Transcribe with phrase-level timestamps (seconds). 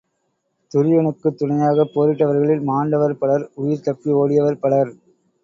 [0.71, 4.91] துரியனுக்குத் துணையாகப் போரிட்டவர்களில் மாண்டவர் பலர் உயிர் தப்பி ஓடியவர் பலர்.